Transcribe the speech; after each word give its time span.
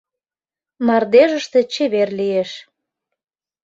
Мардежыште 0.85 1.59
чевер 1.73 2.09
лиеш. 2.19 2.51